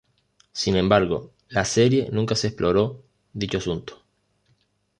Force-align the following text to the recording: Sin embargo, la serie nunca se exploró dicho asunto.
Sin 0.51 0.77
embargo, 0.77 1.29
la 1.47 1.63
serie 1.63 2.09
nunca 2.11 2.33
se 2.33 2.47
exploró 2.47 3.03
dicho 3.33 3.59
asunto. 3.59 4.01